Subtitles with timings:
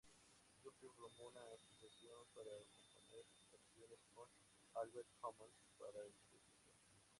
[0.63, 2.49] Duffy formó una asociación para
[2.91, 4.27] componer canciones con
[4.73, 7.03] Albert Hammond para el registro.